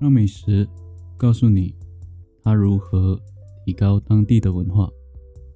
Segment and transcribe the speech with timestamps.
[0.00, 0.66] 让美食
[1.18, 1.74] 告诉你
[2.42, 3.20] 它如何
[3.66, 4.88] 提高当地的文化，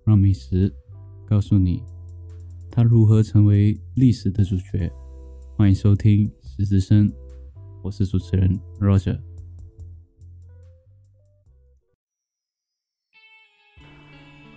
[0.05, 0.71] 让美食
[1.27, 1.83] 告诉你
[2.71, 4.93] 它如何成为历史的主角。
[5.57, 7.09] 欢迎收听《十之声》，
[7.83, 9.19] 我是主持人 Roger。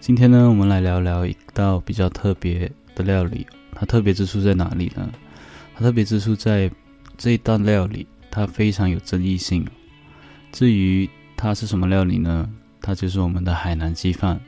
[0.02, 3.48] 今天呢，我们来聊聊一道比较特别的料理。
[3.72, 5.10] 它特别之处在哪里呢？
[5.74, 6.70] 它特别之处在
[7.18, 9.66] 这一道料理，它非常有争议性。
[10.58, 12.50] 至于它是什么料理呢？
[12.82, 14.42] 它就是我们的海南鸡饭。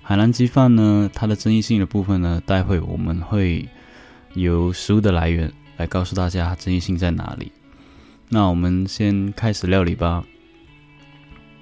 [0.00, 3.68] 海南鸡饭呢，它的争议性的部分呢，待会我们会
[4.34, 7.50] 由食物的来源来告诉大家它争议性在哪里。
[8.28, 10.24] 那我们先开始料理吧。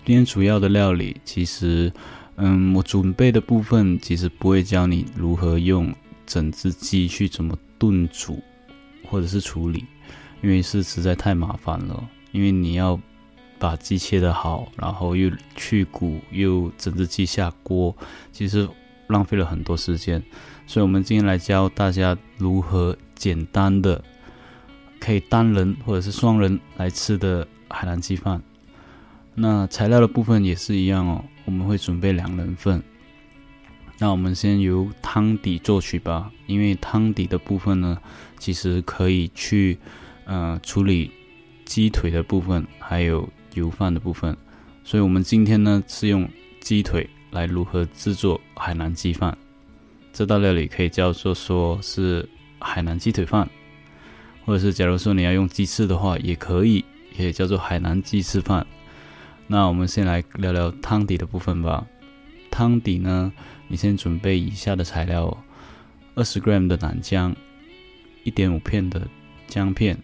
[0.04, 1.90] 今天主要的料理其实。
[2.36, 5.94] 嗯，我准备的部分其实不会教你如何用
[6.26, 8.42] 整只鸡去怎么炖煮，
[9.06, 9.84] 或者是处理，
[10.42, 12.06] 因为是实在太麻烦了。
[12.32, 12.98] 因为你要
[13.62, 17.94] 把鸡切得好，然后又去骨，又整只鸡下锅，
[18.32, 18.68] 其实
[19.06, 20.20] 浪费了很多时间。
[20.66, 24.02] 所以，我们今天来教大家如何简单的
[24.98, 28.42] 可以单人或者是双人来吃的海南鸡饭。
[29.36, 31.24] 那材料的部分也是一样哦。
[31.44, 32.82] 我们会准备两人份，
[33.98, 36.32] 那我们先由汤底做取吧。
[36.48, 37.96] 因为汤底的部分呢，
[38.40, 39.78] 其实可以去
[40.24, 41.12] 呃处理
[41.64, 44.36] 鸡腿的部分，还有油饭的部分。
[44.84, 46.28] 所以，我们今天呢是用
[46.60, 49.36] 鸡腿来如何制作海南鸡饭。
[50.12, 52.28] 这道料理可以叫做说是
[52.58, 53.48] 海南鸡腿饭，
[54.44, 56.84] 或者是假如说你要用鸡翅的话，也可以，
[57.16, 58.66] 也叫做海南鸡翅饭。
[59.46, 61.86] 那我们先来聊聊汤底的部分吧。
[62.50, 63.32] 汤底呢，
[63.68, 65.34] 你先准备以下的材料：
[66.14, 67.34] 二十 gram 的南姜，
[68.24, 69.06] 一点五片的
[69.46, 69.96] 姜片，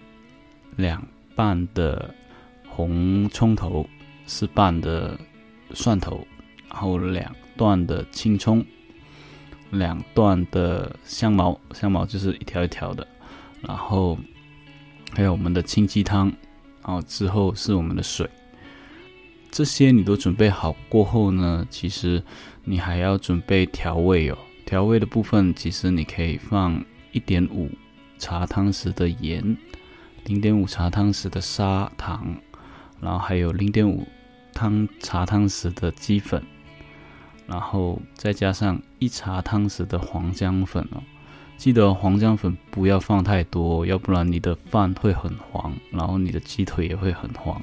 [0.77, 2.15] 两瓣的
[2.79, 3.85] 红葱头，
[4.25, 5.19] 四瓣的
[5.75, 6.25] 蒜头，
[6.69, 8.65] 然后两段的青葱，
[9.71, 13.05] 两段的香茅，香茅就是一条一条的，
[13.63, 14.17] 然后
[15.13, 16.33] 还有我们的清鸡汤，
[16.85, 18.31] 然后之后是我们的水。
[19.51, 22.23] 这些你都准备好过后呢，其实
[22.63, 24.39] 你还要准备调味哦。
[24.65, 27.69] 调味的部分，其实你可以放一点五
[28.19, 29.57] 茶汤匙的盐，
[30.27, 32.37] 零点五茶汤匙的砂糖，
[33.01, 34.07] 然后还有零点五
[34.53, 36.43] 汤茶汤匙的鸡粉，
[37.47, 41.03] 然后再加上一茶汤匙的黄姜粉哦。
[41.57, 47.61] 记得黄姜粉不要放太多，要不然你的饭会很黄，然后你的鸡腿也会很黄。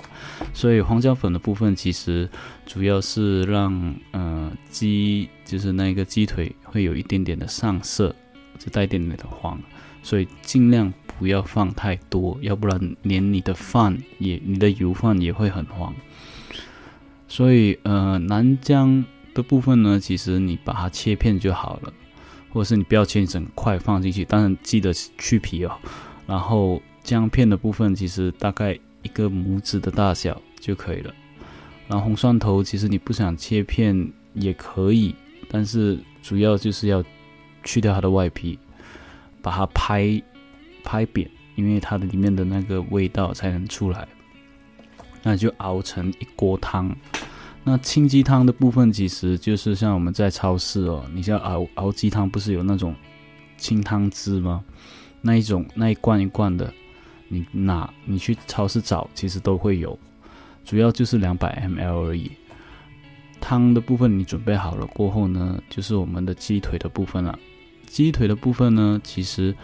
[0.53, 2.29] 所以黄姜粉的部分其实
[2.65, 8.13] 主要是让呃鸡就是那个鸡腿会有一点点的上色，
[8.59, 9.57] 就带一点点的黄。
[10.03, 15.93] 所以尽量不要放太多，要不然连你的饭也你的油饭也会很黄。
[17.27, 19.03] 所以呃南姜
[19.33, 21.93] 的部分呢，其实你把它切片就好了。
[22.51, 25.77] 或者是你不要切一整块放进去，当然记得去皮哦。
[26.25, 28.71] 然后姜片的部分其实大概
[29.01, 31.13] 一个拇指的大小就可以了。
[31.89, 35.13] 然后红蒜头其实你不想切片也可以，
[35.49, 37.03] 但是主要就是要
[37.65, 38.57] 去掉它的外皮，
[39.41, 40.23] 把它拍
[40.85, 44.07] 拍扁，因为它的里面的那个味道才能出来。
[45.21, 46.95] 那就熬成一锅汤。
[47.63, 52.95] 那清鸡汤的部分，其实就是像我们在超市哦，你像熬熬鸡汤，不是有那种
[53.57, 54.63] 清汤汁吗？
[55.19, 56.71] 那一种那一罐一罐的，
[57.27, 59.97] 你拿你去超市找，其实都会有，
[60.63, 62.31] 主要就是两百 mL 而已。
[63.41, 67.37] 汤的部分你准备好了过后呢，就是我们的鸡腿的部分了。
[67.87, 69.55] 鸡腿的部分呢，其实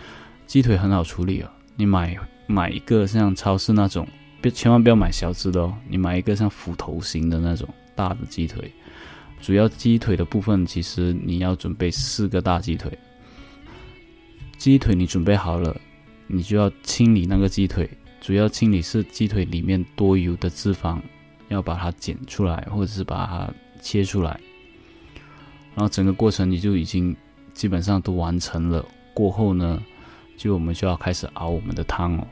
[0.51, 2.13] 鸡腿很好处理哦，你买
[2.45, 4.05] 买一个像超市那种，
[4.41, 7.65] 别千万不要买小只的哦，你买一个像斧头型的那种。
[7.95, 8.69] 大的鸡腿，
[9.39, 12.91] 主要鸡腿的部分，其实你要准备四个大鸡腿。
[14.57, 15.73] 鸡腿你准备好了，
[16.27, 17.89] 你就要清理那个鸡腿，
[18.19, 20.99] 主要清理是鸡腿里面多油的脂肪，
[21.47, 23.49] 要把它剪出来，或者是把它
[23.81, 24.37] 切出来。
[25.75, 27.15] 然后整个过程你就已经
[27.53, 28.85] 基本上都完成了。
[29.13, 29.81] 过后呢，
[30.37, 32.27] 就我们就要开始熬我们的汤哦。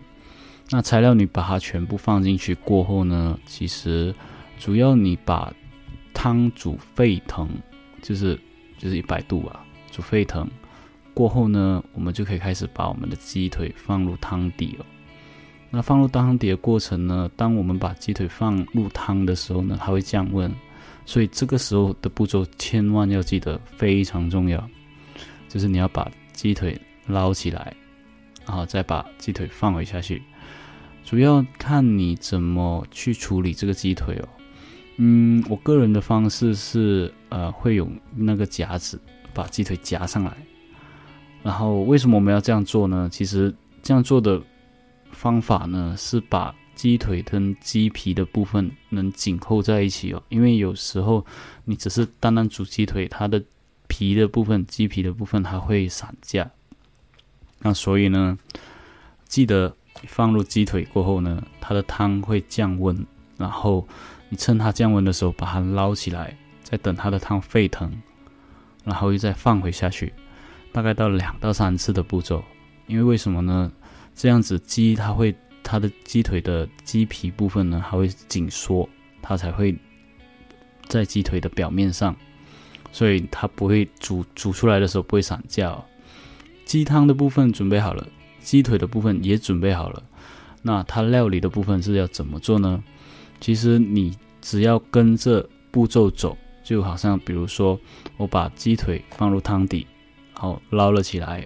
[0.70, 4.14] 那材料你把它全部放进去过后呢，其实。
[4.62, 5.54] 主要你把
[6.14, 7.48] 汤煮沸腾，
[8.02, 8.38] 就是
[8.78, 10.46] 就是一百度啊，煮沸腾
[11.14, 14.86] 过后呢，我们就可以开始把我们的鸡腿放入汤底了。
[15.70, 20.54] 那放入汤底的过程呢，当我们把鸡腿放入汤的时候呢，它会降温，
[21.06, 24.62] 所以这个时候的步骤千万要记得非常重要，
[25.48, 27.74] 就是你要把鸡腿捞起来，
[28.50, 30.24] 然后再把鸡腿放回下去。
[31.06, 34.28] 主要看你怎么去处理这个鸡腿哦。
[34.98, 39.00] 嗯，我个人的方式是，呃，会有那个夹子
[39.36, 40.36] 把鸡腿夹上来。
[41.44, 43.08] 然后为什么我们要这样做呢？
[43.12, 43.54] 其实
[43.84, 44.42] 这样做的
[45.12, 50.24] 方法呢，是把鸡腿跟鸡皮的部分能紧扣在一起哦。
[50.30, 51.24] 因为有时候
[51.66, 53.44] 你只是单单煮鸡腿，它的
[53.88, 56.50] 皮的部分、鸡皮的部分它会散架。
[57.62, 58.38] 那所以呢，
[59.26, 59.76] 记得
[60.08, 63.06] 放入鸡腿过后呢，它的汤会降温，
[63.38, 63.88] 然后。
[64.32, 67.92] 你趁它降温的时候把它捞起来，再等它的汤沸腾，
[68.84, 70.14] 然后又再放回下去，
[70.72, 72.44] 大概到两到三次的步骤。
[72.86, 73.72] 因为为什么呢？
[74.14, 78.88] 这样子鸡它会它的鸡腿的鸡皮部分呢，还会紧缩，
[79.20, 79.76] 它才会
[80.88, 82.16] 在鸡腿的表面上，
[82.92, 85.76] 所以它不会煮煮出来的时候不会散架。
[86.70, 88.08] 鸡汤的部分准备好了，
[88.42, 90.04] 鸡腿的部分也准备好了，
[90.62, 92.84] 那它料理的部分是要怎么做呢？
[93.40, 97.80] 其实你只要跟着步骤走，就好像比如说，
[98.18, 99.88] 我把鸡腿放入汤底，
[100.36, 101.44] 然后捞了起来，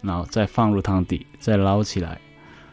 [0.00, 2.18] 然后再放入汤底，再捞起来，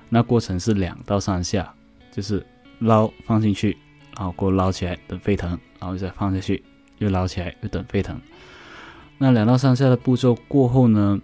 [0.08, 1.74] 那过程是两到三下，
[2.14, 2.42] 就是
[2.80, 3.78] 捞放进去，
[4.16, 6.64] 然后给我捞起来等沸腾，然后再放下去，
[7.00, 8.18] 又捞起来又等沸腾。
[9.18, 11.20] 那两到三下的步骤过后呢，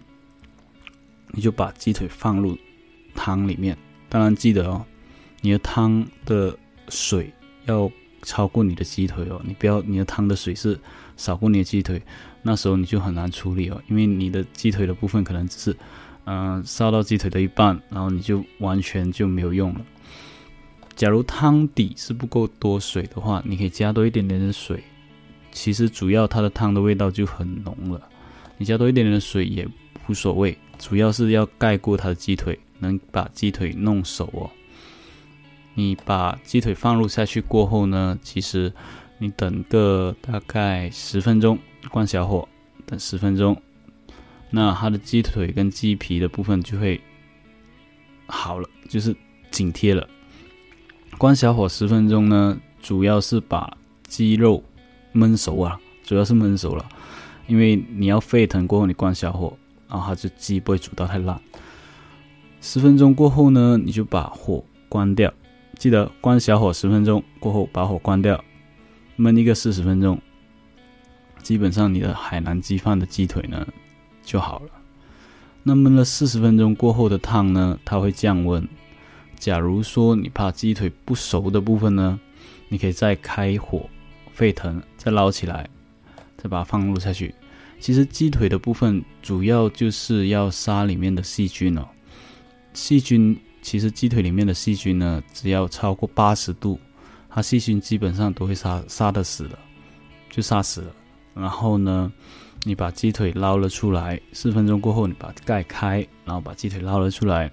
[1.32, 2.56] 你就把鸡腿放入
[3.14, 3.76] 汤里面，
[4.08, 4.84] 当然记得哦，
[5.40, 6.56] 你的汤的。
[6.92, 7.32] 水
[7.66, 7.88] 要
[8.22, 10.76] 超过你的鸡腿哦，你不要你的汤的水是
[11.16, 12.02] 少过你的鸡腿，
[12.42, 15.76] 那时候你就很难处理哦，因为你的鸡腿的部分可能只是，
[16.24, 19.80] 嗯，烧到鸡腿的一半，然后你就完全就没有用了。
[20.96, 24.82] 假如汤底是不够多水的话，你可以加多一点点的水，
[25.52, 28.02] 其实主要它的汤的味道就很浓了。
[28.58, 29.64] 你加多一点点的水也
[30.08, 34.50] 无所谓，主要是要盖过它的鸡腿，能把鸡腿弄熟哦。
[35.74, 38.72] 你把鸡腿放入下去过后呢，其实
[39.18, 41.58] 你等个大概十分钟，
[41.90, 42.48] 关小火
[42.86, 43.60] 等十分钟，
[44.48, 46.98] 那它的鸡腿跟鸡皮的部分就会
[48.26, 49.14] 好了，就是
[49.50, 50.08] 紧贴了。
[51.18, 53.76] 关小火十分钟呢，主要是把
[54.08, 54.62] 鸡肉
[55.14, 56.88] 焖熟啊，主要是焖熟了，
[57.46, 59.56] 因为你要沸腾过后你关小火，
[59.90, 61.38] 然后它就鸡不会煮到太烂。
[62.60, 65.32] 十分钟过后呢，你就把火关掉。
[65.78, 68.42] 记得关小火十分钟过后把火关掉，
[69.18, 70.20] 焖一个四十分钟，
[71.42, 73.66] 基本上你的海南鸡饭的鸡腿呢
[74.22, 74.70] 就好了。
[75.62, 78.66] 那焖了四十分钟过后的汤呢，它会降温。
[79.36, 82.20] 假如说你怕鸡腿不熟的部分呢，
[82.68, 83.88] 你可以再开火
[84.34, 85.66] 沸腾，再捞起来，
[86.36, 87.34] 再把它放入下去。
[87.80, 91.88] 其实鸡腿的部分主要就是要杀里面的细菌哦，
[92.74, 93.36] 细菌。
[93.62, 96.80] 其实鸡腿里面的细菌呢，只要超过八十度，
[97.28, 99.58] 它细菌基本上都会杀杀得死了，
[100.30, 100.94] 就杀死了。
[101.34, 102.10] 然后呢，
[102.62, 107.52] 你把鸡腿捞了出来，四分钟过后，你把盖开，然后把鸡腿捞了出来，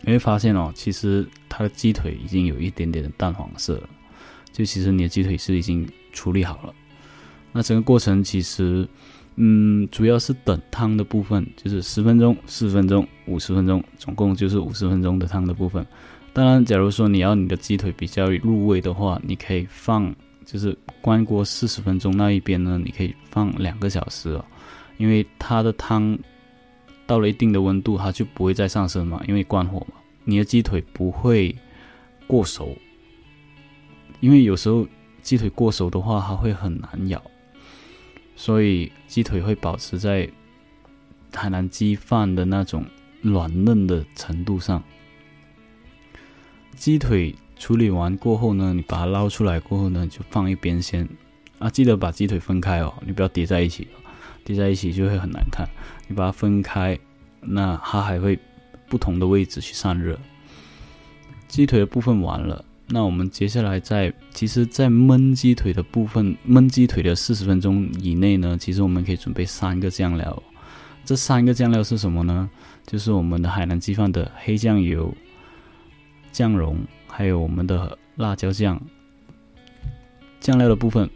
[0.00, 3.88] 你会发现哦，其实它的鸡腿已经有一点点的淡黄色了，
[4.50, 6.74] 就其实你的鸡腿是已经处理好了。
[7.52, 8.88] 那整个过程其实。
[9.36, 15.86] 嗯，主要是等汤的部分，就是十分钟、四分钟、五十分钟，总共就是五十分钟的汤的部分。
[16.32, 24.44] 当然，假如说你要你的鸡腿比较入味的话，你可以放，就是关锅四十分钟那一边呢，你可以放两个小时哦，
[24.96, 26.18] 因为它的汤
[27.06, 31.54] 到了一定的温度，它就不会再上升嘛，因为关火嘛，你的鸡腿不会
[32.26, 32.74] 过熟，
[34.20, 34.86] 因为有时候
[35.20, 37.22] 鸡腿过熟的话，它会很难咬。
[38.36, 40.30] 所以鸡腿会保持在
[41.34, 42.84] 海南鸡饭的那种
[43.22, 44.82] 软嫩的程度上。
[46.76, 51.08] 鸡腿处理完过后呢，你把它捞出来过后呢，就放一边先。
[51.58, 53.88] 啊，记得把鸡腿分开哦，你不要叠在一起，
[54.44, 55.66] 叠在一起就会很难看。
[56.06, 56.98] 你把它分开，
[57.40, 58.38] 那它还会
[58.86, 60.18] 不同的位置去散热。
[61.48, 62.62] 鸡腿的部分完了。
[62.88, 70.40] 那我们接下来在，其实，在焖鸡腿的部分，焖鸡腿的四十分钟以内呢，其实我们可以准备三个酱料。
[71.04, 72.48] 这三个酱料是什么呢？
[72.86, 75.12] 就是我们的海南鸡饭的黑酱油、
[76.30, 76.78] 酱蓉，
[77.08, 78.80] 还有我们的辣椒酱。
[80.38, 81.10] 酱料的部分，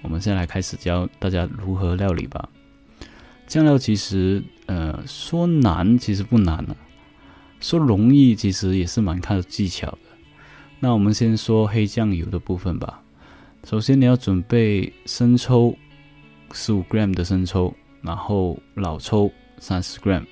[0.00, 2.48] 我们现在来开始教大家如何料理吧。
[3.46, 6.76] 酱料其实，呃，说难其实不难啊，
[7.60, 9.98] 说容易其实也是蛮看技巧的。
[10.82, 13.02] 那我们先说黑酱油的部分吧。
[13.64, 15.76] 首先你要准备生抽
[16.52, 20.24] 十五 gram 的生抽，然后老抽三十 gram，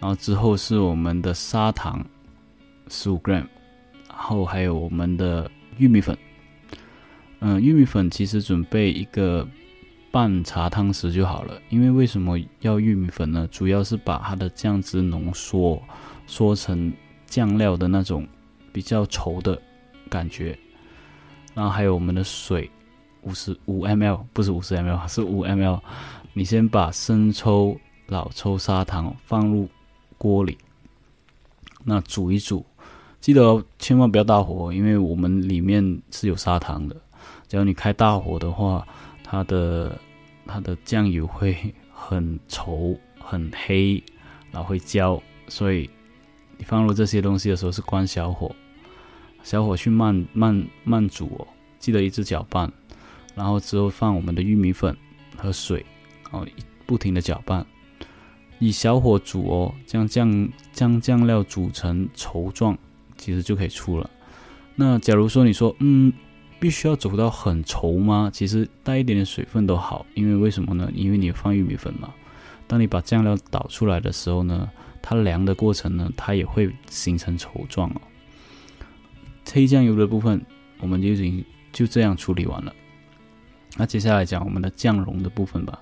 [0.00, 2.02] 然后之后是我们的砂糖
[2.88, 3.44] 十五 gram，
[4.08, 6.16] 然后还有我们的玉米粉。
[7.40, 9.46] 嗯，玉米粉其实准备一个
[10.10, 11.60] 半茶汤匙就好了。
[11.68, 13.46] 因为为什么要玉米粉呢？
[13.50, 15.82] 主要是把它的酱汁浓缩，
[16.26, 16.90] 缩成
[17.26, 18.26] 酱料的那种
[18.72, 19.60] 比较稠的
[20.08, 20.58] 感觉。
[21.54, 22.70] 然后还有我们的水，
[23.22, 25.80] 五十五 mL，不是五十 mL，是五 mL。
[26.32, 29.68] 你先把生抽、老抽、砂糖放入
[30.16, 30.56] 锅里，
[31.84, 32.64] 那煮一煮，
[33.20, 36.96] 记得千万不要大火，因为我们里面是有砂糖的。
[37.48, 38.86] 只要你开大火的话，
[39.22, 40.00] 它的
[40.46, 41.54] 它的酱油会
[41.92, 44.02] 很稠、很黑，
[44.50, 45.22] 然后会焦。
[45.48, 45.90] 所以
[46.56, 48.50] 你放入这些东西的时候是关小火，
[49.42, 51.46] 小火去慢慢慢煮哦。
[51.78, 52.72] 记得一直搅拌，
[53.34, 54.96] 然后之后放我们的玉米粉
[55.36, 55.84] 和水，
[56.30, 56.46] 然后
[56.86, 57.66] 不停的搅拌，
[58.58, 62.76] 以小火煮哦，将酱将酱料煮成稠状，
[63.16, 64.08] 其实就可以出了。
[64.74, 66.12] 那假如说你说，嗯。
[66.60, 68.30] 必须要煮到很稠吗？
[68.32, 70.88] 其实带一点点水分都好，因为为什么呢？
[70.94, 72.14] 因为你放玉米粉嘛。
[72.68, 74.70] 当你把酱料倒出来的时候呢，
[75.02, 78.00] 它凉的过程呢，它也会形成稠状哦。
[79.50, 80.40] 黑酱油的部分
[80.80, 82.74] 我们就已经就这样处理完了。
[83.76, 85.80] 那接下来讲我们的酱蓉的部分吧。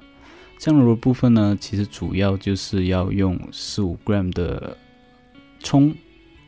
[0.58, 4.76] 酱蓉的部分呢，其实主要就是要用十五 gram 的
[5.58, 5.94] 葱。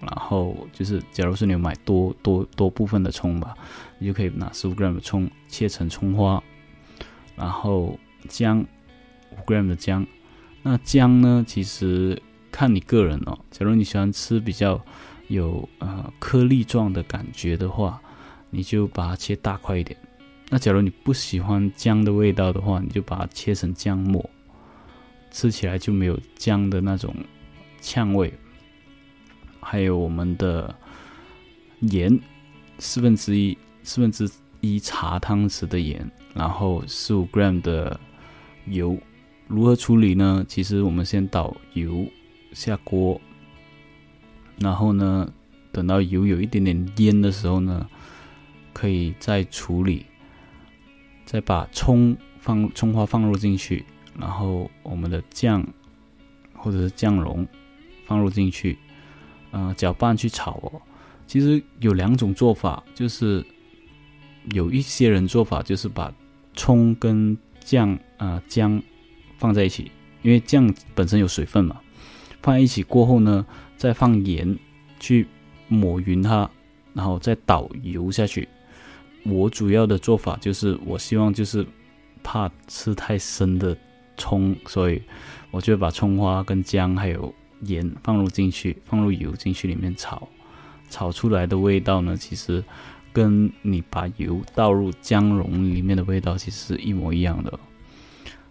[0.00, 3.54] 然后就是，假如是你买多多多部分的葱吧，
[4.00, 6.42] 你就可以拿十五 gram 的葱切成葱花，
[7.36, 7.96] 然后
[8.28, 8.66] 姜
[9.30, 10.04] 五 gram 的姜。
[10.60, 13.38] 那姜呢，其实看你个人哦。
[13.48, 14.84] 假如你喜欢吃比较
[15.32, 18.00] 有呃颗粒状的感觉的话，
[18.50, 19.98] 你就把它切大块一点。
[20.50, 24.28] 那假如你不喜欢姜的味道的话，你就把它切成姜末，
[25.30, 27.14] 吃起来就没有姜的那种
[27.80, 28.32] 呛味。
[29.60, 30.74] 还有我们的
[31.80, 32.20] 盐，
[32.78, 37.98] 四分之一四分之一茶汤匙的盐，然后十五 gram 的
[38.66, 38.98] 油，
[39.46, 40.44] 如何处理呢？
[40.46, 42.06] 其实我们先倒油
[42.52, 43.18] 下锅，
[44.58, 45.32] 然后呢，
[45.70, 47.88] 等到油有一点点烟的时候呢，
[48.72, 50.06] 可以再处理，
[51.24, 53.84] 再把葱放葱花放入进去，
[54.18, 55.66] 然后我们的酱
[56.54, 57.46] 或者是酱蓉
[58.06, 58.78] 放入进去。
[59.50, 60.80] 呃，搅拌去炒哦。
[61.26, 63.44] 其实有两种做法，就是
[64.52, 66.10] 有一些人做法就是把
[66.54, 68.82] 葱跟酱啊姜
[69.36, 69.90] 放在一起，
[70.22, 71.78] 因为酱本身有水分嘛，
[72.42, 73.46] 放一起过后呢，
[73.76, 74.58] 再放盐
[75.00, 75.26] 去
[75.68, 76.50] 抹匀它，
[76.92, 78.48] 然后再倒油下去。
[79.24, 81.64] 我主要的做法就是，我希望就是
[82.22, 83.76] 怕吃太深的
[84.16, 85.00] 葱，所以
[85.50, 87.32] 我就把葱花跟姜还有。
[87.64, 90.26] 盐放入进去，放入油进去里面炒，
[90.90, 92.60] 炒出来的味道呢，其实
[93.12, 97.56] 跟你把油倒入姜蓉里面的味道其实是一模一样的。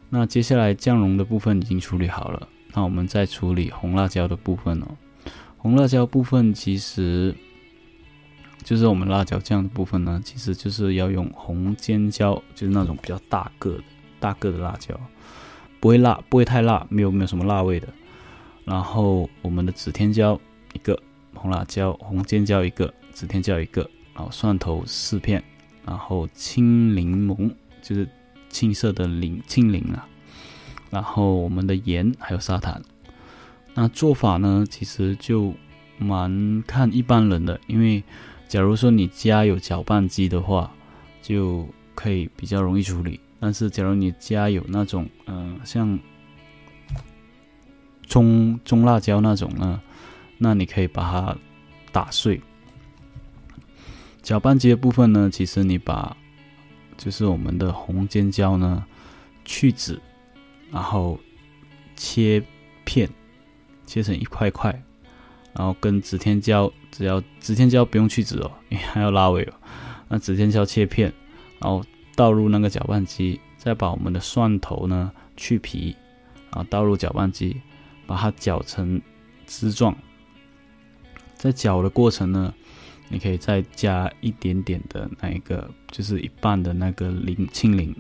[0.07, 4.87] 那接下来姜蓉的部分已经处理好了，那我们再处理红辣椒的部分哦。
[5.57, 7.35] 红辣椒部分其实
[8.63, 13.83] 就是我们辣椒酱的部分呢，其实就是要用红尖椒，就是那种比较大个的
[14.19, 14.99] 大个的辣椒，
[15.79, 17.87] 不会辣，不会太辣，没有没有什么辣味的。
[18.63, 20.39] 然后我们的紫天椒
[20.73, 20.97] 一个，
[21.33, 23.81] 红辣椒、红尖椒一个，紫天椒一个，
[24.13, 25.43] 然后蒜头四片，
[25.85, 27.51] 然后青柠檬
[27.81, 28.07] 就是
[28.49, 30.07] 青色的柠青柠啊，
[30.91, 32.79] 然后我们的盐还有砂糖。
[33.73, 35.51] 那做法呢，其实就
[35.97, 38.03] 蛮看一般人的，因为
[38.47, 40.71] 假如说你家有搅拌机的话，
[41.23, 43.19] 就可以比较容易处理。
[43.39, 45.97] 但是假如你家有那种嗯像。
[48.07, 49.81] 中中辣椒那种呢，
[50.37, 51.37] 那你可以把它
[51.93, 52.41] 打碎。
[54.21, 56.17] 搅拌机的部分呢，其实你把
[56.97, 58.85] 就是我们的红尖椒呢
[59.45, 60.01] 去籽，
[60.71, 61.19] 然后
[61.95, 62.41] 切
[62.85, 63.09] 片，
[63.85, 64.71] 切成一块块，
[65.53, 69.53] 然后跟紫天椒，只要紫天椒不用去籽哦，因为还要拉尾哦。
[70.07, 71.13] 那紫天椒切片，
[71.59, 71.83] 然后
[72.15, 75.95] 倒入那个搅拌机，再把我们的蒜头呢去皮，
[76.51, 77.61] 然后倒入搅拌机。
[78.07, 79.01] 把它搅成
[79.45, 79.95] 汁状，
[81.37, 82.53] 在搅的过程呢，
[83.07, 87.95] 你可以再加一点点的那一个，就是一半的那个柠青柠，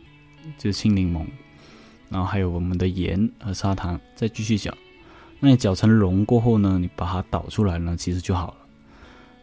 [0.57, 1.25] 就是青柠檬，
[2.11, 4.71] 然后还有我们的盐和砂糖，再继续搅。
[5.39, 8.57] 那你搅成蓉过后呢，你把它倒出来呢，其实就好了。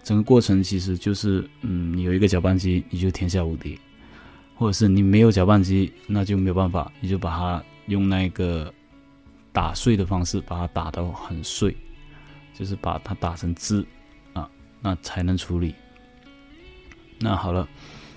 [0.05, 3.77] 整个过程其实就是，嗯，你有一个搅拌机，你就天下无敌；
[4.55, 8.73] 或者是你没有搅拌机，那就没有办法，你就把它用那个。
[9.51, 11.77] 打碎的方式把它打到很碎，
[12.55, 13.85] 就是把它打成汁
[14.33, 14.49] 啊，
[14.81, 15.75] 那才能处理。
[17.19, 17.69] 那好了，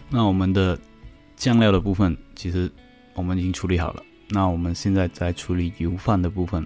[0.08, 0.78] 那我们的
[1.36, 2.70] 酱料的部分其实
[3.16, 4.04] 我们已经处理好了。
[4.32, 6.66] 那我们现在在处理油饭的部分。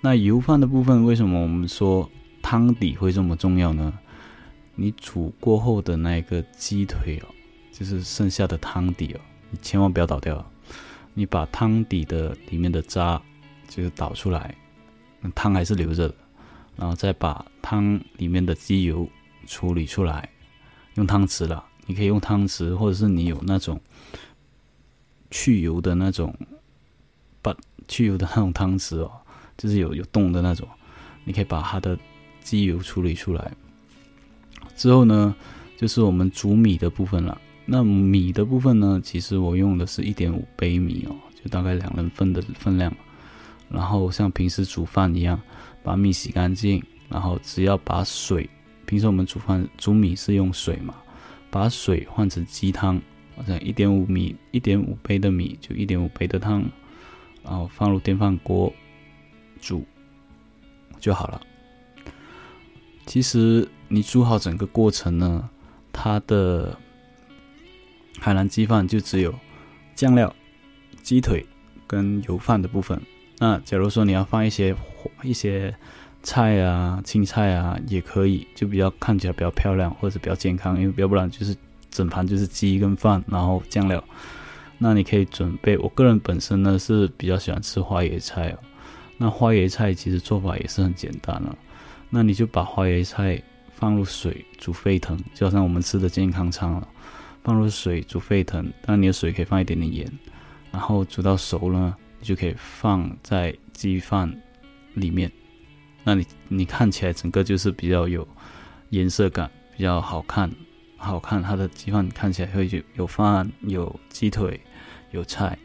[0.00, 2.10] 那油饭的部分，为什么我们说
[2.42, 3.92] 汤底会这么重要呢？
[4.74, 7.26] 你煮过后的那个鸡腿哦，
[7.72, 10.44] 就是剩下的汤底哦，你千万不要倒掉。
[11.14, 13.20] 你把汤底的里面的渣
[13.68, 14.54] 就是倒出来，
[15.20, 16.14] 那汤还是留着的，
[16.76, 19.08] 然后再把汤里面的鸡油
[19.46, 20.28] 处理出来，
[20.94, 21.64] 用汤匙了。
[21.86, 23.80] 你可以用汤匙，或者是你有那种
[25.30, 26.36] 去油的那种，
[27.88, 29.10] 去油的那种汤匙哦，
[29.56, 30.66] 就是有有洞的那种，
[31.24, 31.98] 你可以把它的
[32.40, 33.52] 鸡油处理出来。
[34.76, 35.34] 之后呢，
[35.76, 37.40] 就是我们煮米的部分了。
[37.64, 42.94] 那米的部分呢，其实我用的是一点五杯米哦，就大概两人份的分量。
[43.68, 45.40] 然后像平时煮饭一样，
[45.82, 48.48] 把米洗干净，然后只要把水，
[48.84, 50.94] 平时我们煮饭煮米是用水嘛，
[51.50, 53.00] 把水换成鸡汤，
[53.36, 56.62] 好像一点五米一点五杯的米就一点五杯的汤，
[57.46, 58.72] 然后放入电饭锅
[59.60, 59.86] 煮
[60.98, 61.40] 就好了。
[63.06, 65.48] 其实你煮好整个过程呢，
[65.92, 66.76] 它的
[68.18, 69.32] 海南鸡饭就只有
[69.94, 70.34] 酱料、
[71.02, 71.46] 鸡腿
[71.86, 73.00] 跟油饭的部分。
[73.38, 74.74] 那假如说你要放一些
[75.22, 75.72] 一些
[76.22, 81.54] 菜啊、青菜啊，也可以，就比较看起来比较漂亮或者比较健康，因为要不然就是
[81.90, 84.02] 整盘就是鸡跟饭，然后酱料。
[84.78, 88.58] 那你可以准备，我个人本身呢是比较喜欢吃花椰菜哦。
[89.16, 91.56] 那花椰菜其实做法也是很简单了。
[92.10, 93.42] 那你就把花椰菜
[93.72, 96.86] 放入水煮沸腾，就好像我们吃的健康餐了。
[97.42, 100.12] 放入水煮沸腾，当你的水可以放一点点盐，
[100.72, 104.30] 然后煮到熟了，你就可以放在鸡饭
[104.94, 105.30] 里面。
[106.02, 108.26] 那你你看起来整个就是比较有
[108.90, 110.50] 颜色感，比较好看，
[110.96, 111.42] 好看。
[111.42, 114.60] 它的鸡饭看起来会有有饭、有鸡腿、
[115.12, 115.58] 有菜。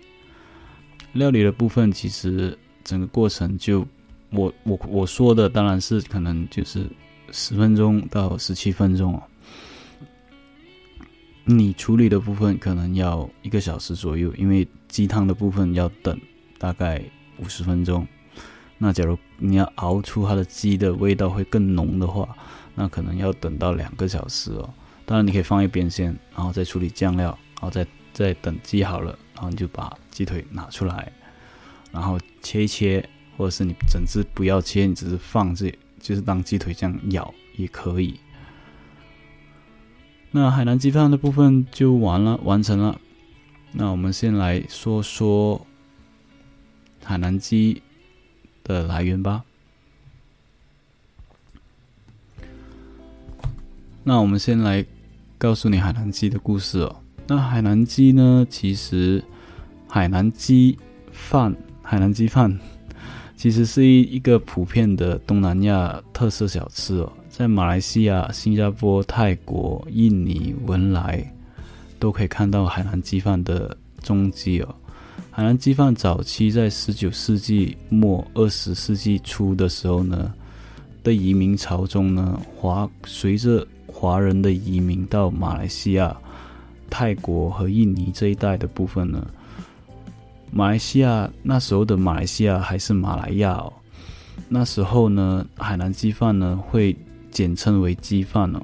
[1.14, 3.86] 料理的部分其实整个过程就。
[4.34, 6.90] 我我我说的当然是可能就是
[7.34, 9.22] 十分钟到十七分钟哦，
[11.44, 16.18] 你处理的部分可能要一个小时左右，因为鸡汤的部分要等
[16.58, 17.04] 大概
[17.40, 18.08] 五十分钟。
[18.78, 22.34] 那假如你要熬出它的鸡的味道会更浓的话，
[22.74, 24.74] 那可能要等到两个小时哦。
[25.06, 31.12] 当然你可以放一边先，然后再处理酱料，然后再再等鸡好了，然后你就把鸡腿拿出来，
[31.92, 33.08] 然后切一切。
[33.38, 38.20] 或者是你整只不要切，你只是放这，就是当鸡腿这样咬也可以。
[40.30, 43.00] 那海南鸡饭的部分就完了，完成了。
[43.72, 45.66] 那我们先来说说
[47.04, 47.82] 海南鸡
[48.64, 49.44] 的来源吧。
[54.04, 54.86] 那我们先来
[55.38, 56.96] 告诉你海南鸡的故事哦。
[57.28, 59.24] 那海南鸡呢，其实
[59.88, 60.78] 海南鸡
[61.12, 62.60] 饭，海南鸡饭。
[63.38, 71.34] 其实是一一个普遍的东南亚特色小吃哦，在马来西亚、新加坡、泰国、印尼、文莱
[71.98, 74.76] 都可以看到海南鸡饭的踪迹哦。
[75.32, 80.32] 海南鸡饭早期在十九世纪末、二十世纪初的时候呢，
[81.02, 86.16] 的移民潮中呢，华随着华人的移民到马来西亚、
[86.90, 89.26] 泰国和印尼这一带的部分呢。
[90.52, 93.72] 马来西亚那时候的马来西亚还是马来亚哦，
[94.50, 96.94] 那时候呢，海南鸡饭呢会
[97.30, 98.62] 简称为鸡饭哦，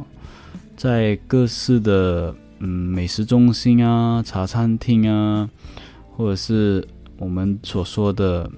[0.75, 5.49] 在各式的嗯美食中心啊、茶餐厅啊，
[6.15, 6.85] 或者是
[7.17, 8.51] 我们所说的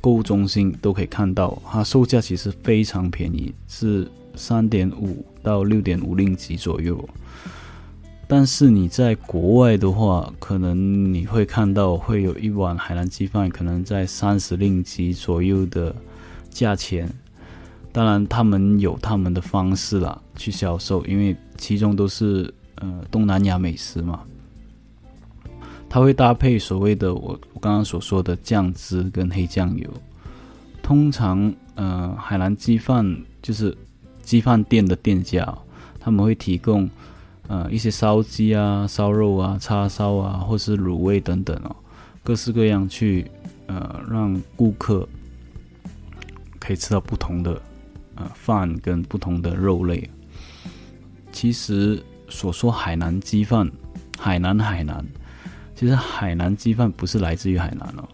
[0.00, 7.06] 购物中心都可以看到，它售价其实非常便宜，是三点五到六点五令吉左右。
[8.26, 15.94] 但是你在国外的话，可能你会看到会有一碗海南鸡饭，可能在三十令吉左右的
[16.48, 17.10] 价钱。
[17.90, 24.20] 当然，他们有他们的方式啦去销售，因为其中都是呃东南亚美食嘛。
[25.88, 29.88] 它会搭配所谓的我我刚刚所说的酱汁跟黑酱油。
[30.82, 33.76] 通常，呃，海南鸡饭就是
[34.28, 35.56] 鸡饭店的店家，
[35.98, 36.88] 他们会提供。
[37.50, 41.74] 呃，一些烧鸡啊、烧肉啊、叉烧啊，或是卤味等等哦，
[42.22, 43.26] 各式各样去
[43.68, 45.08] 呃，让顾客
[46.60, 47.58] 可以吃到不同的
[48.16, 50.10] 呃饭跟不同的肉类。
[51.32, 53.66] 其实所说海南鸡饭，
[54.18, 55.02] 海南海南，
[55.74, 58.06] 其实海南鸡饭不是来自于海南哦，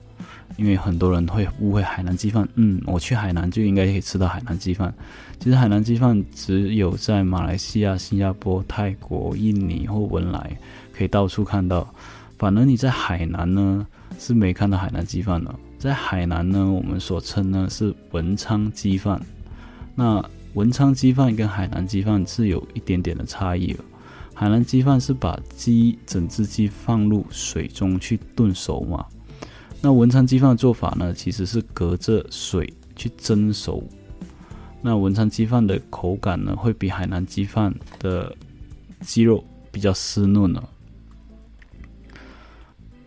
[0.56, 4.94] 因为很多人会误会海南鸡饭，嗯，我去海南就应该可以吃到海南鸡饭。
[5.40, 10.56] 其实海南鸡饭只有在马来西亚、新加坡、泰国、印尼或文莱
[10.96, 11.92] 可以到处看到，
[12.38, 13.86] 反而你在海南呢
[14.18, 15.54] 是没看到海南鸡饭的。
[15.78, 19.20] 在海南呢，我们所称呢是文昌鸡饭。
[19.94, 23.76] 那文昌鸡饭跟海南鸡饭是有一点点的差异。
[24.32, 29.04] 海南鸡饭是把鸡整只鸡放入水中去炖熟嘛。
[29.84, 33.86] 那文昌鸡饭的做法呢，其实是隔着水去蒸熟。
[34.80, 38.34] 那文昌鸡饭的口感呢，会比海南鸡饭的
[39.02, 40.66] 鸡肉比较湿嫩了。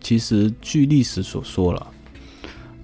[0.00, 1.86] 其实据历史所说了，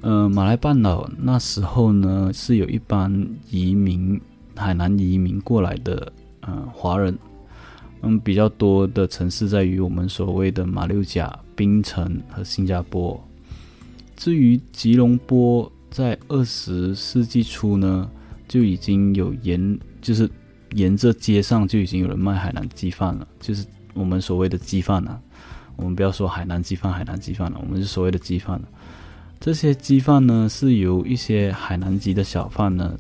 [0.01, 4.21] 呃，马来半岛那时候呢，是有一班移民
[4.57, 7.17] 海南移民过来的呃华人，
[8.03, 13.25] 嗯，比较多的城市在于我们所谓的马六甲、槟城和新加坡。
[14.17, 18.09] 至于吉隆坡，在二十世纪初呢，
[18.49, 20.31] 就已经有沿就是
[20.73, 25.21] 沿着街上就已经有人卖海南鸡饭了，就是我们所谓的鸡饭啊。
[25.77, 28.69] 我们不要说海南鸡饭，海南鸡饭了，我们是所谓的鸡饭了。
[29.41, 32.97] 这些鸡饭呢，是由一些海南籍的小贩呢，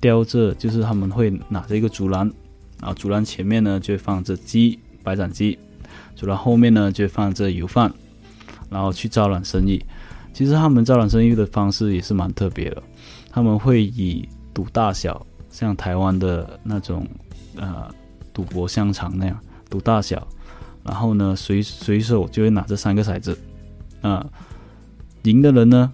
[0.00, 2.30] 叼着，就是他们会拿着一个竹篮，
[2.80, 5.58] 然后竹篮前面呢就会放着鸡，白斩鸡，
[6.14, 7.92] 竹篮后面呢就放着油饭，
[8.68, 9.82] 然后去招揽生意。
[10.34, 12.82] 其实他们招揽生意的方式也是蛮特别的，
[13.30, 17.06] 他们会以赌大小，像台湾的那种
[17.56, 17.88] 呃
[18.32, 20.26] 赌博香肠那样赌大小，
[20.82, 23.38] 然后呢随随手就会拿这三个骰子，
[24.02, 24.26] 啊，
[25.22, 25.92] 赢的人呢，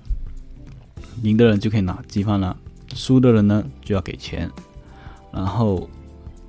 [1.22, 2.57] 赢的人就可以拿鸡饭了，
[2.94, 4.50] 输的人呢就要给钱，
[5.31, 5.87] 然后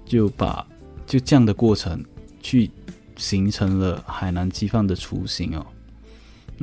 [0.06, 0.66] 就把
[1.06, 2.02] 就这样的过程
[2.42, 2.72] 去
[3.18, 5.66] 形成了海南鸡饭的雏形哦。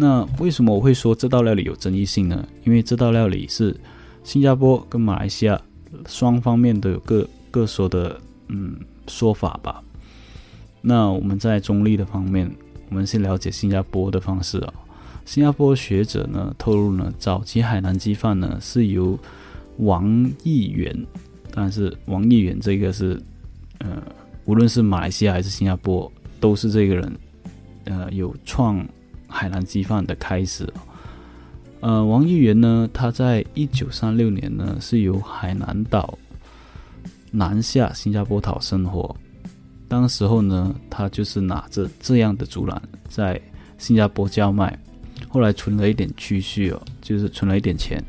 [0.01, 2.47] 那为什么我会说这道料理有争议性呢？
[2.65, 3.77] 因为这道料理是
[4.23, 5.61] 新加坡跟马来西亚
[6.07, 8.77] 双方面都有各各说的嗯
[9.09, 9.83] 说法吧。
[10.81, 12.49] 那我们在中立的方面，
[12.91, 14.73] 我们先了解新加坡的方式啊。
[15.25, 19.19] 新加坡学者呢透露呢，早期海南鸡饭呢是由
[19.79, 20.97] 王议员，
[21.51, 23.21] 但是王议员这个是
[23.79, 24.01] 呃，
[24.45, 26.09] 无论是马来西亚还是新加坡，
[26.39, 27.13] 都是这个人
[27.87, 28.87] 呃有创。
[29.29, 30.67] 海南鸡饭的开始，
[31.81, 36.19] 呃，王议员呢，他在一九三六年呢，是由海南岛
[37.31, 39.15] 南下新加坡讨生活。
[39.87, 43.41] 当时候呢，他就是拿着这样的竹篮在
[43.77, 44.77] 新加坡叫卖，
[45.29, 48.03] 后来存了一点积蓄哦，就是存了一点钱，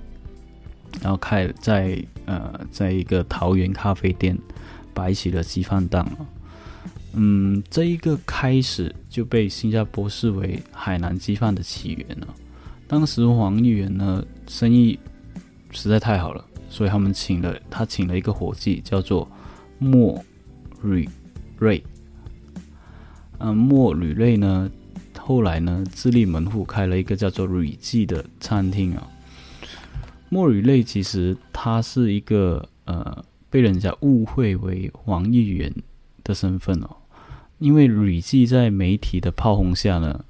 [1.02, 4.38] 然后开在呃，在一个桃园咖啡店
[4.94, 6.26] 摆起了鸡饭档了。
[7.14, 12.28] 嗯，这一个开始就被新加坡视为海南鸡饭的起源了。
[12.88, 14.98] 当时黄议员呢，生意
[15.72, 19.30] 实在太好了，所以他们请了他请了一个伙计，叫做
[19.80, 20.24] 莫
[20.84, 21.10] 吕
[21.58, 21.84] 瑞。
[23.40, 24.70] 嗯，莫吕瑞呢，
[25.18, 29.08] 后来呢自立门户，开了一个叫做吕记的餐厅啊。
[30.30, 35.74] 莫吕瑞其实他是一个呃，被人家误会为黄议员
[36.24, 36.98] 的身份哦。
[37.60, 40.26] 因为吕记在媒体的炮轰下呢，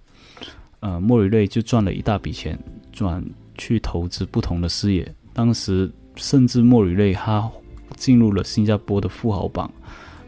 [0.79, 2.57] 呃，莫里瑞就赚了一大笔钱，
[2.91, 3.23] 转
[3.55, 5.13] 去投资不同的事业。
[5.31, 7.49] 当时甚至莫里瑞他
[7.95, 9.71] 进入了新加坡的富豪榜，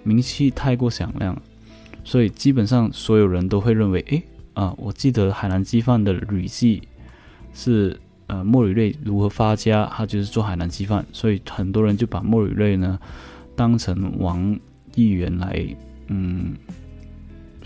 [0.03, 1.35] 名气太过响亮，
[2.03, 6.83] 所以基本上所有人都会认为，诶，啊，我记得海南鸡饭的吕记
[7.51, 12.99] 是呃莫里瑞如何发家，他就是做海南鸡饭，所以很多人就把莫里瑞呢
[13.55, 14.55] 当成王
[14.93, 15.65] 议员来，
[16.07, 16.55] 嗯。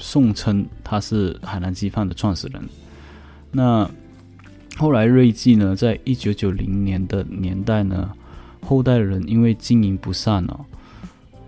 [0.07, 2.61] 宋称他是海南鸡饭的创始人。
[3.51, 3.89] 那
[4.77, 8.11] 后来瑞记呢，在一九九零年的年代呢，
[8.61, 10.63] 后代人因为经营不善哦，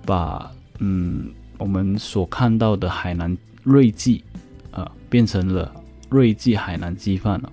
[0.04, 4.24] 把嗯我们所看到的海南瑞记
[4.72, 5.72] 啊变成了
[6.10, 7.52] 瑞记海南鸡饭了。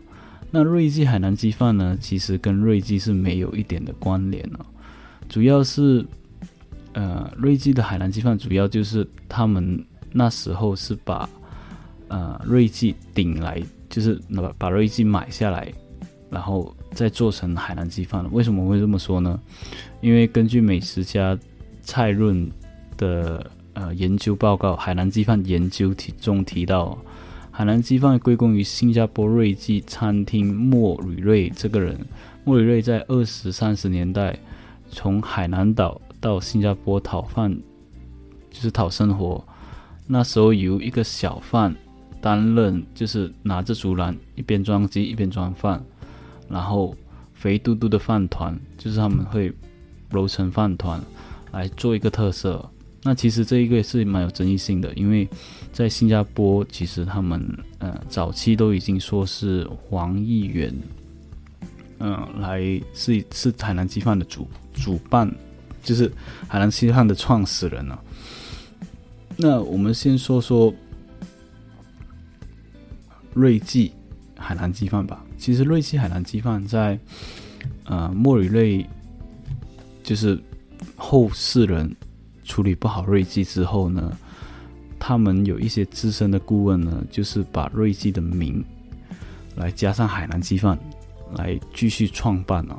[0.51, 4.65] 那瑞记海南鸡饭呢，其实跟瑞记是没有一点的关联了，
[5.29, 6.03] 主要是
[6.95, 9.85] 呃瑞记的海南鸡饭主要就是他们。
[10.17, 11.29] 那时候是把，
[12.07, 15.73] 呃，瑞记顶来，就是把把瑞记买下来，
[16.31, 18.25] 然后再做成海南鸡饭。
[18.33, 19.41] 为什么会这么说呢？
[20.01, 21.37] 因为根据美食家
[21.83, 22.49] 蔡润
[22.97, 26.97] 的呃研究报告，《海南鸡饭研究》题中提到，
[27.51, 31.99] 海南鸡饭归功于新加坡瑞记餐厅莫吕瑞这个人。
[32.45, 34.39] 莫吕瑞在二十三十年代
[34.91, 37.53] 从海南岛到新加坡讨饭，
[38.51, 39.45] 就是讨生活。
[40.07, 41.75] 那时候由一个小贩
[42.21, 45.83] 担任，就是拿着竹篮一边装鸡一边装饭，
[46.49, 46.95] 然后
[47.33, 49.53] 肥嘟嘟的饭团，就是他们会
[50.11, 51.01] 揉成饭团
[51.53, 52.71] 来做一个特色。
[53.03, 55.29] 那其实这一个也是蛮有争议性的，因为
[55.73, 57.43] 在新加坡，其实他们
[57.79, 60.75] 呃早期都已经说是黄议员，
[61.99, 62.61] 嗯，来
[62.95, 65.31] 是是海南鸡饭的主主办，
[65.83, 66.11] 就是
[66.49, 68.03] 海南鸡饭的创始人了。
[69.37, 70.73] 那我们先说说
[73.33, 73.93] 瑞记
[74.37, 75.25] 海南鸡饭吧。
[75.37, 76.99] 其实瑞记海南鸡饭在
[77.85, 78.87] 呃莫里瑞
[80.03, 80.41] 就是
[80.97, 81.95] 后世人。
[82.47, 84.15] 处理不好瑞记之后呢，
[84.99, 88.63] 他们有一些资深的顾问呢，就是把瑞记的名
[89.57, 90.79] 来加上海南鸡饭
[91.37, 92.79] 来继续创办哦。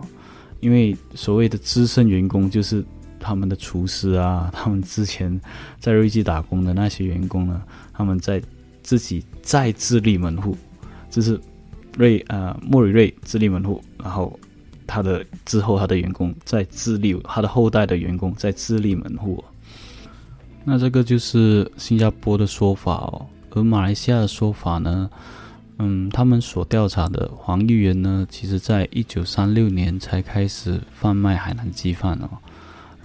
[0.59, 2.85] 因为所谓的资深员工就是
[3.25, 5.41] 他们的厨师啊， 他们之前
[5.79, 7.59] 在瑞记打工的那些员工呢，
[7.91, 8.41] 他们在
[8.83, 10.55] 自己再自立门户，
[11.09, 11.39] 就是
[11.97, 14.39] 瑞呃莫里瑞自立门户，然后
[14.85, 19.43] 他的之后他的员工在自立，他的后代的员工在自立门户。
[20.63, 25.09] 那这个就是新加坡的说法哦，而马来西亚的说法呢，
[25.77, 32.29] 嗯，他们所调查的黄议员呢，其实在一九三六年才开始贩卖海南鸡饭哦。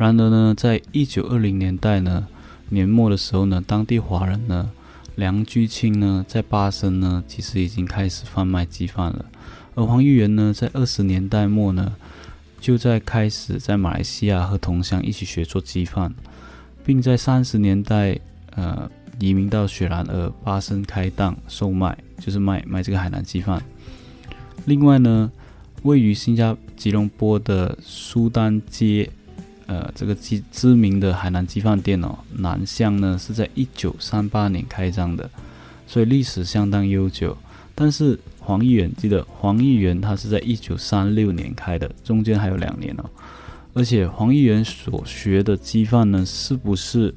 [0.01, 2.27] 然而呢，在一九二零年代呢，
[2.71, 4.71] 年末的时候呢，当地华人呢，
[5.15, 9.27] 梁居清呢，在巴生呢，其实已经开始贩卖鸡饭了。
[9.75, 11.95] 而黄玉元呢，在二十年代末呢，
[12.59, 16.15] 就在开始在马来西亚和同乡一起学做鸡饭。
[16.83, 18.19] 并在三十年代，
[18.57, 23.63] 呃，移民到雪兰莪巴生开档售卖，就是卖卖这个海南鸡饭。
[24.65, 25.31] 另外呢，
[25.83, 29.11] 位于新加吉隆坡的苏丹街，
[29.71, 35.31] 呃，这个知知名的海南鸡饭店哦，南巷呢是在一九三八年开张的，
[35.87, 37.37] 所以历史相当悠久。
[37.73, 43.05] 但是黄议员记得，黄议员他是在一九三六年开的，中间还有两年哦。
[43.73, 47.15] 而且黄议员所学的鸡饭呢，是不是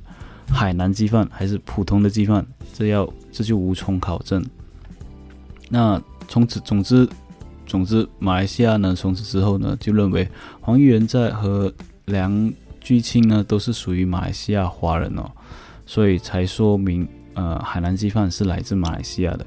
[0.47, 2.45] 海南鸡饭还是普通的鸡饭？
[2.71, 4.45] 这要这就无从考证。
[5.69, 7.09] 那从此，总之，
[7.65, 10.29] 总之，马来西亚呢，从此之后呢，就认为
[10.61, 11.73] 黄议员在和
[12.05, 15.31] 梁居清呢都是属于马来西亚华人哦，
[15.85, 19.45] 所以才说明呃海南鸡饭是来自马来西亚的。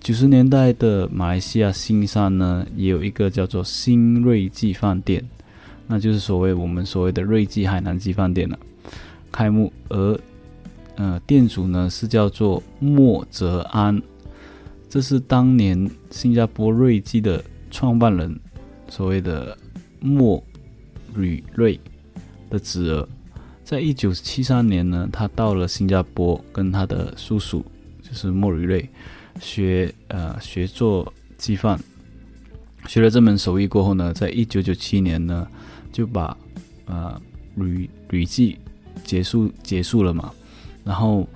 [0.00, 5.22] 九十年代的马来西亚新山呢，也有一个叫做新瑞记饭店。
[5.90, 8.58] 那就是所谓我们所谓的瑞记海南鸡饭店了，
[9.32, 10.20] 开幕，而
[10.96, 14.00] 呃店主呢是叫做莫泽安，
[14.88, 18.38] 这是当年新加坡瑞记的创办人，
[18.90, 19.56] 所谓的
[19.98, 20.44] 莫
[21.14, 21.80] 吕瑞
[22.50, 23.08] 的侄儿，
[23.64, 27.64] 在一九七三年呢，他到了新加坡，跟他的叔叔
[28.02, 28.88] 就是莫吕瑞
[29.40, 31.78] 学呃学做鸡饭，
[32.86, 35.46] 学了这门手艺过后呢，在一九九七年呢。
[35.90, 36.36] 就把
[36.84, 37.20] 呃
[37.56, 38.56] 旅旅记
[39.02, 40.32] 结束结束了嘛，
[40.84, 41.26] 然后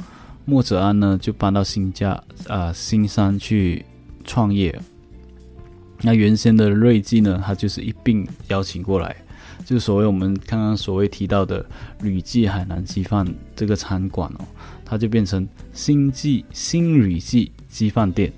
[0.45, 3.85] 莫泽安呢就搬到新家啊新山去
[4.25, 4.79] 创业。
[6.03, 9.17] 那原先的瑞记呢，他就是一并邀请过来，
[9.73, 11.65] 就所谓我们刚刚所谓提到的
[12.03, 14.45] 旅记海南鸡饭这个餐馆哦，
[14.85, 18.31] 它就变成新记新旅记鸡饭店，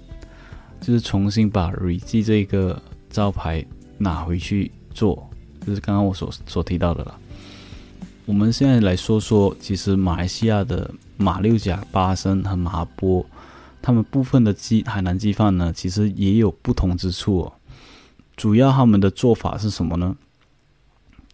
[0.81, 3.67] 就是重新把旅记这个招牌
[3.99, 5.29] 拿回去做。
[5.67, 7.19] 就是刚刚我所所提到的了。
[8.27, 13.27] 我们现在来说说，其实马来西亚的马六甲、巴生和麻波，
[13.83, 17.53] 他们部分的鸡海南鸡饭呢，其实也有不同之处哦。
[18.37, 20.17] 主要他们的做法是什么呢？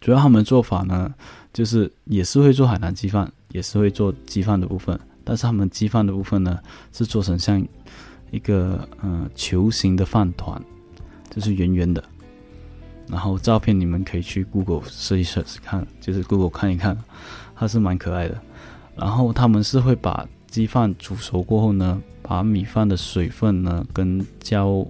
[0.01, 1.13] 主要他们做法呢，
[1.53, 6.59] 就是也是会做海南鸡饭，也是会做鸡饭的部分，但是他们鸡饭的部分呢，
[6.91, 7.63] 是做成像
[8.31, 10.59] 一个嗯球形的饭团，
[11.29, 12.03] 就是圆圆的。
[13.07, 16.97] 然后照片你们可以去 Google 试一试看，就是 Google 看一看，
[17.55, 18.41] 它是蛮可爱的。
[18.95, 24.83] 然后他们是会把鸡饭煮熟过后呢，把米饭的水分呢跟椒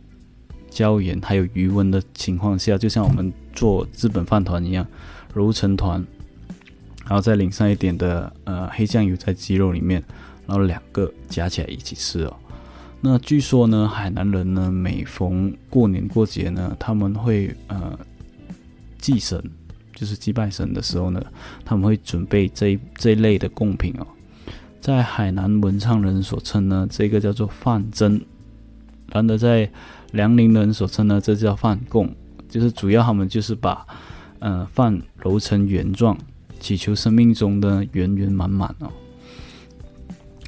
[0.72, 4.88] 椒盐还有余温的情况下，就像我们做日本饭团一样，
[5.36, 6.04] 揉成团，
[7.06, 10.02] 然后再淋上一点的呃黑酱油在鸡肉里面，
[10.48, 12.36] 然后两个夹起来一起吃哦。
[13.02, 18.00] 那据说呢，海南人呢，每逢过年过节呢，他们会呃
[19.00, 19.44] 祭神，
[19.94, 21.22] 就是祭拜神的时候呢，
[21.66, 24.08] 他们会准备这一这一类的贡品哦。
[24.80, 28.20] 在海南文昌人所称呢，这个叫做饭蒸；
[29.12, 29.70] 然而在
[30.12, 32.10] 辽宁人所称呢，这叫饭供。
[32.50, 33.86] 就是主要他们就是把
[34.40, 36.18] 呃饭揉成圆状，
[36.60, 38.92] 祈求生命中的圆圆满满哦。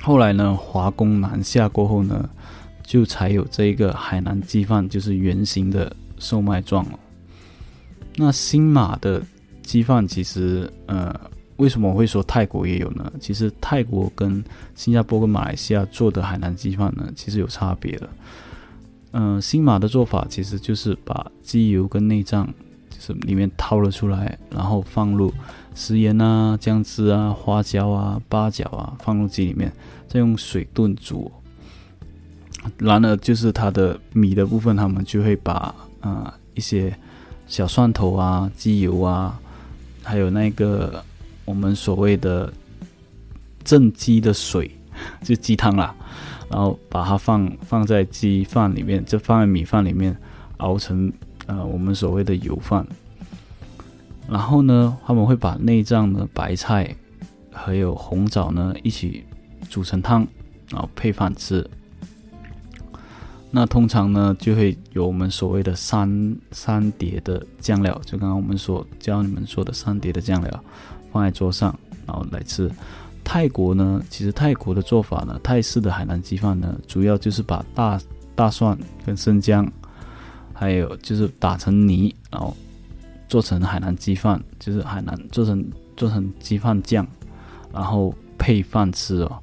[0.02, 2.30] 后来呢，华工南下过后呢。
[2.86, 7.00] 就才有这一个海南鸡饭，就是圆形的售卖状哦。
[8.18, 9.24] 那新马的
[9.64, 11.18] 鸡饭其实，呃，
[11.56, 13.12] 为什么我会说泰国也有呢？
[13.22, 14.44] 其实泰国跟
[14.76, 18.10] 新加坡跟马来西亚做的海南鸡饭呢，其实有差别的。
[19.14, 22.48] 嗯，新马的做法其实就是把鸡油跟内脏，
[22.90, 25.32] 就是里面掏了出来，然后放入
[25.76, 29.72] 食盐啊、姜汁啊、花椒啊、八角啊，放入鸡里面，
[30.08, 31.32] 再用水炖煮。
[32.78, 36.98] 然而，就是它的米的部分，他们就会把啊一些
[37.46, 39.40] 小蒜头啊、鸡油啊，
[40.02, 41.04] 还有那个
[41.46, 42.52] 我们所谓的
[43.64, 44.72] 正鸡的水，
[45.24, 45.94] 就鸡汤啦，
[46.54, 50.16] 然后把它放放在鸡饭里面，就放在米饭里面
[50.58, 51.12] 熬成
[51.48, 52.86] 呃我们所谓的油饭。
[54.30, 56.96] 然后呢，他们会把内脏的白菜
[57.52, 59.24] 还有红枣呢一起
[59.68, 60.28] 煮成汤，
[60.70, 61.68] 然后配饭吃。
[63.50, 70.64] 那通常呢，就会有我们所谓的三三碟的酱料，就刚刚我们所教你们说的三碟的酱料，
[71.12, 72.70] 放在桌上，然后来吃。
[73.24, 78.00] 泰国呢，其实泰国的做法呢，泰式的海南鸡饭呢，主要就是把大
[78.36, 79.70] 大蒜跟生姜，
[80.54, 82.56] 还有就是打成泥，然后
[83.28, 85.64] 做成海南鸡饭，就是海南做成
[85.96, 87.08] 做成鸡饭酱，
[87.74, 89.40] 然后配饭吃哦。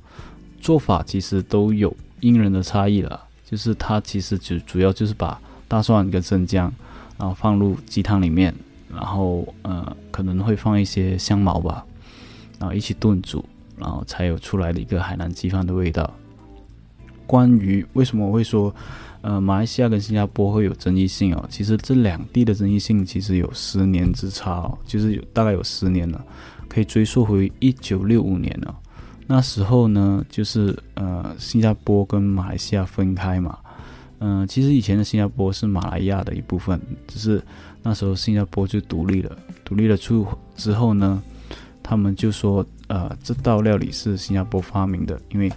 [0.61, 3.21] 做法其实都有因人的差异了。
[3.47, 6.73] 就是它其实主主要就是把大蒜跟生姜，
[7.19, 8.55] 然后放入鸡汤里面，
[8.89, 11.85] 然后呃可能会放一些香茅吧，
[12.61, 13.45] 然后一起炖煮，
[13.81, 16.13] 然后才有出来的一个海南鸡饭的味道。
[17.27, 18.75] 关于为什么我会说，
[19.23, 21.45] 呃马来西亚跟新加坡会有争议性哦？
[21.49, 26.25] 其实这两地的争议性其实有十年之差哦，就是有大概有十年了，
[26.69, 28.77] 可以追溯回一九六五年了。
[29.27, 33.57] 那时候呢，就是呃，新加坡跟马来西亚分开嘛。
[34.19, 37.41] 嗯，其实以前的新加坡是马来亚的一部分，只是
[37.81, 39.39] 那时候新加坡就独立了。
[39.65, 41.23] 独立了出之后呢，
[41.83, 45.51] 他们就说，呃，这道料理是新加坡发明的，因为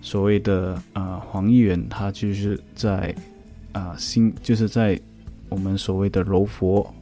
[0.00, 3.14] 所谓的呃黄议员他就是在
[3.72, 4.98] 啊新就是在
[5.48, 6.94] 我们所谓的柔佛，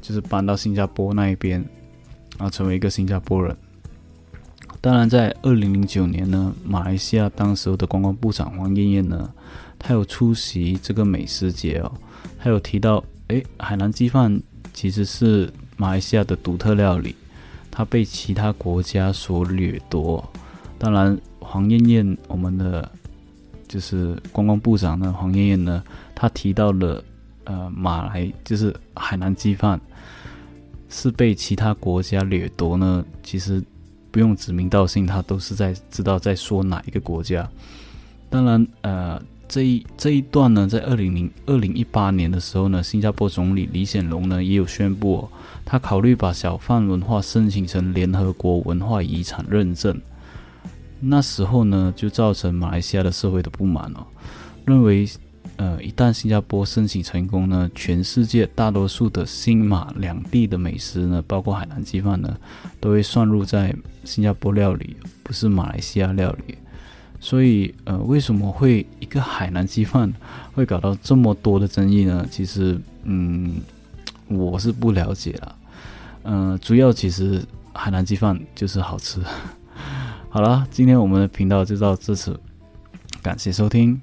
[0.00, 1.60] 就是搬到新加坡那一边，
[2.38, 3.56] 然后成为一个新加坡人。
[4.80, 9.32] 当然，在二零零九年呢，马来西亚当时的观光部长黄艳艳呢，
[9.78, 11.92] 他有出席这个美食节哦，
[12.38, 14.40] 他有提到，诶，海南鸡饭
[14.72, 17.16] 其实是马来西亚的独特料理，
[17.76, 20.24] 他被其他国家所掠夺。
[20.78, 22.90] 当然，黄艳艳，我们的
[23.68, 25.84] 就是观光部长呢，黄艳艳呢，
[26.14, 27.04] 他提到了，
[27.44, 29.78] 呃，马来就是海南鸡饭
[30.88, 33.62] 是被其他国家掠夺呢，其实。
[34.12, 37.46] 不用指名道姓，他都是在知道在说哪一个国家。
[38.30, 45.28] 当然，呃，这一这一段呢，在二零零二零一八年的时候呢，新加坡总理李显龙呢也有宣布，
[45.64, 50.00] 他考虑把小贩文化申请成联合国文化遗产认证。
[51.00, 54.06] 那时候呢，就造成马来西亚的社会的不满哦，
[54.64, 55.08] 认为。
[55.58, 62.36] 呃，一旦新加坡申请成功呢，全世界大多数的新马两地的美食呢，包括海南鸡饭呢，
[62.78, 66.56] 都会算入在新加坡料理，不是马来西亚料理。
[67.18, 70.12] 所以，呃，为什么会一个海南鸡饭
[70.54, 72.26] 会搞到这么多的争议呢？
[72.30, 73.60] 其实，嗯，
[74.28, 75.56] 我是不了解了。
[76.24, 79.20] 嗯，主要其实海南鸡饭就是好吃。
[80.28, 82.38] 好了，今天我们的频道就到这次，
[83.22, 84.00] 感谢收听。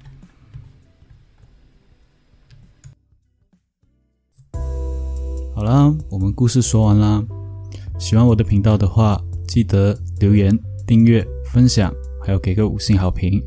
[5.54, 7.24] 好啦，我们故事说完啦。
[7.98, 13.42] 喜欢我的频道的话，记得留言、订阅、分享，还有给个五星好评。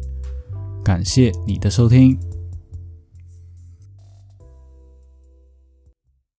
[0.83, 2.17] 感谢你的收听。